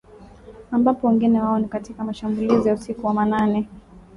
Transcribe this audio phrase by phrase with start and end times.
[0.71, 3.67] ambapo wengi wao ni katika mashambulizi ya usiku wa manane